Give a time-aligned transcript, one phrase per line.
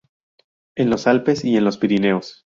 [0.73, 2.47] En los Alpes y en los Pirineos.